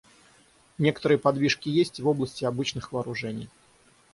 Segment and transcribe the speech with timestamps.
[0.79, 3.49] Некоторые подвижки есть и в области обычных вооружений.